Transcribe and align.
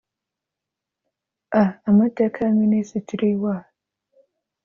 a 1.61 1.63
amateka 1.89 2.37
ya 2.45 2.53
minisitiri 2.61 3.27
w 3.41 3.43
intebe 3.51 3.67